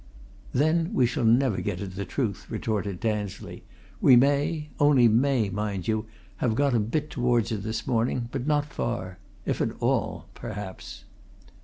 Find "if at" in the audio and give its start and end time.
9.45-9.79